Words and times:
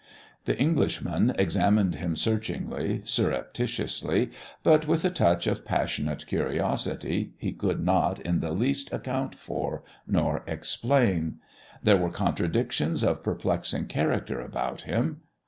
The 0.45 0.57
Englishman 0.57 1.35
examined 1.37 1.93
him 1.93 2.15
searchingly, 2.15 3.03
surreptitiously, 3.05 4.31
but 4.63 4.87
with 4.87 5.05
a 5.05 5.11
touch 5.11 5.45
of 5.45 5.63
passionate 5.63 6.25
curiosity 6.25 7.33
he 7.37 7.51
could 7.53 7.85
not 7.85 8.19
in 8.21 8.39
the 8.39 8.51
least 8.51 8.91
account 8.91 9.35
for 9.35 9.83
nor 10.07 10.43
explain. 10.47 11.35
There 11.83 11.97
were 11.97 12.09
contradictions 12.09 13.03
of 13.03 13.21
perplexing 13.21 13.85
character 13.89 14.39
about 14.41 14.81
him. 14.81 15.21